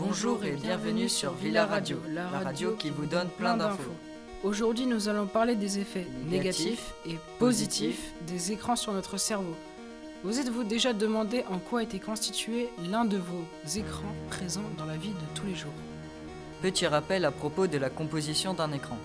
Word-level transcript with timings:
Bonjour 0.00 0.42
et 0.46 0.52
bienvenue 0.52 1.10
sur 1.10 1.34
Villa 1.34 1.66
Radio, 1.66 1.98
la 2.08 2.26
radio 2.26 2.72
qui 2.72 2.88
vous 2.88 3.04
donne 3.04 3.28
plein 3.28 3.58
d'infos. 3.58 3.92
Aujourd'hui, 4.42 4.86
nous 4.86 5.10
allons 5.10 5.26
parler 5.26 5.56
des 5.56 5.78
effets 5.78 6.06
négatifs 6.26 6.94
et 7.06 7.18
positifs 7.38 8.14
des 8.26 8.50
écrans 8.50 8.76
sur 8.76 8.94
notre 8.94 9.18
cerveau. 9.18 9.54
Vous 10.24 10.40
êtes-vous 10.40 10.64
déjà 10.64 10.94
demandé 10.94 11.44
en 11.50 11.58
quoi 11.58 11.82
était 11.82 11.98
constitué 11.98 12.70
l'un 12.90 13.04
de 13.04 13.18
vos 13.18 13.44
écrans 13.76 14.14
présents 14.30 14.70
dans 14.78 14.86
la 14.86 14.96
vie 14.96 15.10
de 15.10 15.38
tous 15.38 15.44
les 15.44 15.54
jours? 15.54 15.70
Petit 16.62 16.86
rappel 16.86 17.26
à 17.26 17.30
propos 17.30 17.66
de 17.66 17.76
la 17.76 17.90
composition 17.90 18.54
d'un 18.54 18.72
écran. 18.72 18.98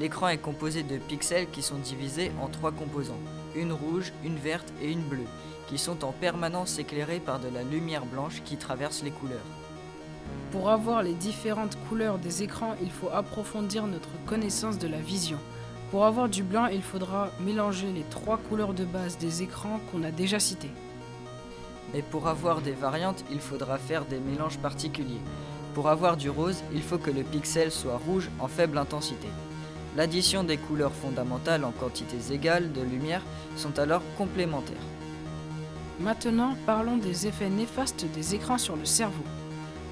L'écran 0.00 0.28
est 0.28 0.38
composé 0.38 0.82
de 0.82 0.96
pixels 0.96 1.50
qui 1.50 1.60
sont 1.60 1.78
divisés 1.78 2.32
en 2.40 2.48
trois 2.48 2.72
composants, 2.72 3.20
une 3.54 3.72
rouge, 3.72 4.14
une 4.24 4.38
verte 4.38 4.72
et 4.80 4.90
une 4.90 5.02
bleue, 5.02 5.28
qui 5.68 5.76
sont 5.76 6.06
en 6.06 6.12
permanence 6.12 6.78
éclairés 6.78 7.20
par 7.20 7.38
de 7.38 7.48
la 7.48 7.64
lumière 7.64 8.06
blanche 8.06 8.40
qui 8.46 8.56
traverse 8.56 9.02
les 9.02 9.10
couleurs. 9.10 9.44
Pour 10.50 10.70
avoir 10.70 11.02
les 11.02 11.12
différentes 11.12 11.76
couleurs 11.88 12.18
des 12.18 12.42
écrans, 12.42 12.74
il 12.82 12.90
faut 12.90 13.10
approfondir 13.12 13.86
notre 13.86 14.08
connaissance 14.26 14.78
de 14.78 14.88
la 14.88 14.98
vision. 14.98 15.38
Pour 15.90 16.04
avoir 16.04 16.28
du 16.28 16.42
blanc, 16.42 16.66
il 16.66 16.82
faudra 16.82 17.30
mélanger 17.40 17.92
les 17.92 18.04
trois 18.10 18.38
couleurs 18.38 18.74
de 18.74 18.84
base 18.84 19.18
des 19.18 19.42
écrans 19.42 19.80
qu'on 19.90 20.04
a 20.04 20.10
déjà 20.10 20.38
cités. 20.38 20.70
Mais 21.94 22.02
pour 22.02 22.28
avoir 22.28 22.60
des 22.60 22.72
variantes, 22.72 23.24
il 23.30 23.40
faudra 23.40 23.78
faire 23.78 24.04
des 24.04 24.20
mélanges 24.20 24.58
particuliers. 24.58 25.20
Pour 25.74 25.88
avoir 25.88 26.16
du 26.16 26.28
rose, 26.28 26.62
il 26.72 26.82
faut 26.82 26.98
que 26.98 27.10
le 27.10 27.22
pixel 27.22 27.70
soit 27.70 28.00
rouge 28.06 28.30
en 28.40 28.48
faible 28.48 28.78
intensité. 28.78 29.28
L'addition 29.96 30.44
des 30.44 30.58
couleurs 30.58 30.92
fondamentales 30.92 31.64
en 31.64 31.72
quantités 31.72 32.32
égales 32.32 32.72
de 32.72 32.82
lumière 32.82 33.22
sont 33.56 33.78
alors 33.78 34.02
complémentaires. 34.16 34.76
Maintenant, 36.00 36.56
parlons 36.66 36.96
des 36.96 37.26
effets 37.26 37.48
néfastes 37.48 38.06
des 38.14 38.34
écrans 38.34 38.58
sur 38.58 38.76
le 38.76 38.84
cerveau. 38.84 39.24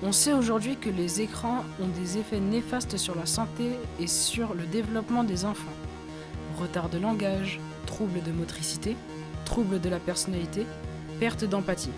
On 0.03 0.13
sait 0.13 0.35
aujourd'hui 0.35 0.77
que 0.77 0.91
les 0.91 1.23
écrans 1.23 1.65
ont 1.81 1.89
des 1.89 2.19
effets 2.19 2.41
néfastes 2.41 2.99
sur 2.99 3.15
la 3.15 3.25
santé 3.25 3.71
et 3.99 4.07
sur 4.07 4.53
le 4.53 4.67
développement 4.67 5.25
des 5.25 5.47
enfants. 5.47 5.73
Retard 6.61 6.91
de 6.91 6.99
langage, 6.99 7.61
troubles 7.87 8.23
de 8.23 8.31
motricité, 8.31 8.95
troubles 9.47 9.81
de 9.81 9.89
la 9.89 9.99
personnalité, 9.99 10.67
perte 11.19 11.45
d'empathie. 11.45 11.93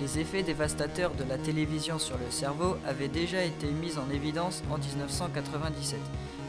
Les 0.00 0.18
effets 0.18 0.42
dévastateurs 0.42 1.14
de 1.14 1.24
la 1.24 1.38
télévision 1.38 1.98
sur 2.00 2.18
le 2.18 2.30
cerveau 2.30 2.76
avaient 2.86 3.08
déjà 3.08 3.44
été 3.44 3.68
mis 3.68 3.96
en 3.96 4.10
évidence 4.12 4.64
en 4.68 4.78
1997 4.78 6.00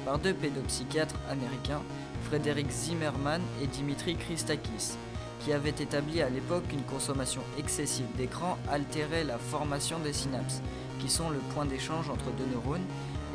par 0.06 0.17
deux 0.17 0.34
pédopsychiatres 0.34 1.19
américains, 1.30 1.81
Frédéric 2.23 2.72
Zimmerman 2.72 3.41
et 3.62 3.67
Dimitri 3.67 4.16
Christakis, 4.16 4.97
qui 5.40 5.54
avaient 5.54 5.70
établi 5.70 6.22
à 6.22 6.30
l'époque 6.30 6.68
qu'une 6.68 6.84
consommation 6.84 7.42
excessive 7.58 8.08
d'écran 8.18 8.58
altérait 8.70 9.24
la 9.24 9.38
formation 9.38 10.00
des 10.00 10.14
synapses, 10.14 10.62
qui 11.00 11.10
sont 11.10 11.30
le 11.30 11.40
point 11.54 11.66
d'échange 11.66 12.10
entre 12.10 12.32
deux 12.32 12.46
neurones, 12.52 12.86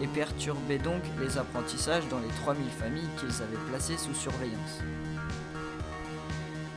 et 0.00 0.06
perturbait 0.06 0.78
donc 0.78 1.02
les 1.20 1.38
apprentissages 1.38 2.08
dans 2.08 2.18
les 2.18 2.28
3000 2.42 2.64
familles 2.70 3.08
qu'ils 3.18 3.42
avaient 3.42 3.70
placées 3.70 3.96
sous 3.96 4.14
surveillance. 4.14 4.80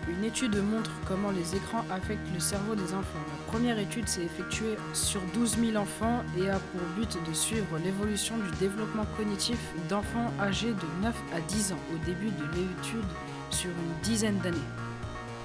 Une 0.08 0.24
étude 0.24 0.56
montre 0.58 0.92
comment 1.08 1.32
les 1.32 1.56
écrans 1.56 1.84
affectent 1.92 2.32
le 2.32 2.40
cerveau 2.40 2.76
des 2.76 2.94
enfants. 2.94 3.26
La 3.28 3.52
première 3.52 3.80
étude 3.80 4.08
s'est 4.08 4.24
effectuée 4.24 4.76
sur 4.94 5.20
12 5.34 5.58
000 5.58 5.78
enfants 5.78 6.24
et 6.38 6.48
a 6.48 6.60
pour 6.60 6.82
but 6.96 7.18
de 7.28 7.34
suivre 7.34 7.80
l'évolution 7.84 8.38
du 8.38 8.52
développement 8.60 9.06
cognitif 9.18 9.58
d'enfants 9.90 10.32
âgés 10.40 10.74
de 10.74 11.04
9 11.04 11.16
à 11.34 11.42
10 11.42 11.72
ans 11.72 11.80
au 11.94 12.06
début 12.06 12.30
de 12.30 12.44
l'étude 12.56 13.10
sur 13.50 13.72
une 13.72 14.02
dizaine 14.04 14.38
d'années. 14.40 14.85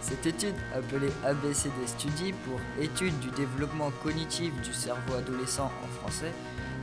Cette 0.00 0.26
étude, 0.26 0.54
appelée 0.74 1.12
ABCD 1.24 1.86
Study 1.86 2.32
pour 2.44 2.58
Étude 2.80 3.18
du 3.20 3.30
développement 3.30 3.92
cognitif 4.02 4.52
du 4.62 4.72
cerveau 4.72 5.14
adolescent 5.14 5.70
en 5.84 6.00
français, 6.00 6.32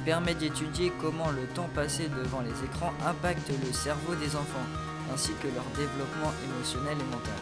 permet 0.05 0.35
d'étudier 0.35 0.93
comment 1.01 1.31
le 1.31 1.45
temps 1.53 1.69
passé 1.73 2.09
devant 2.09 2.41
les 2.41 2.63
écrans 2.63 2.93
impacte 3.05 3.49
le 3.49 3.73
cerveau 3.73 4.13
des 4.16 4.35
enfants, 4.35 4.67
ainsi 5.13 5.31
que 5.41 5.47
leur 5.47 5.66
développement 5.75 6.31
émotionnel 6.45 6.97
et 7.00 7.11
mental. 7.11 7.41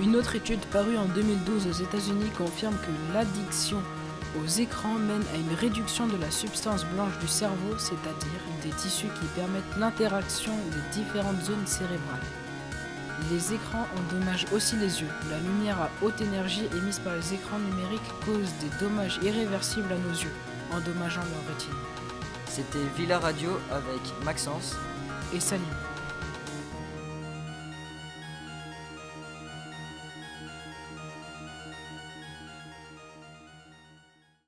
Une 0.00 0.16
autre 0.16 0.36
étude 0.36 0.64
parue 0.66 0.96
en 0.96 1.06
2012 1.06 1.66
aux 1.66 1.82
États-Unis 1.82 2.30
confirme 2.38 2.76
que 2.76 3.14
l'addiction 3.14 3.82
aux 4.40 4.46
écrans 4.46 4.94
mène 4.94 5.22
à 5.34 5.36
une 5.36 5.54
réduction 5.54 6.06
de 6.06 6.16
la 6.16 6.30
substance 6.30 6.84
blanche 6.86 7.18
du 7.18 7.28
cerveau, 7.28 7.78
c'est-à-dire 7.78 8.40
des 8.62 8.70
tissus 8.70 9.06
qui 9.20 9.26
permettent 9.36 9.76
l'interaction 9.78 10.52
des 10.70 11.00
différentes 11.00 11.42
zones 11.42 11.66
cérébrales. 11.66 12.43
Les 13.30 13.54
écrans 13.54 13.86
endommagent 13.98 14.46
aussi 14.52 14.76
les 14.76 15.00
yeux. 15.00 15.08
La 15.30 15.38
lumière 15.38 15.80
à 15.80 15.88
haute 16.02 16.20
énergie 16.20 16.68
émise 16.76 16.98
par 16.98 17.14
les 17.14 17.34
écrans 17.34 17.58
numériques 17.58 18.00
cause 18.26 18.52
des 18.60 18.84
dommages 18.84 19.18
irréversibles 19.22 19.92
à 19.92 19.96
nos 19.96 20.14
yeux, 20.14 20.32
endommageant 20.70 21.22
leur 21.22 21.54
rétine. 21.54 21.74
C'était 22.48 22.86
Villa 22.96 23.18
Radio 23.18 23.58
avec 23.70 24.00
Maxence 24.24 24.76
et 25.34 25.40
Salim. 25.40 25.64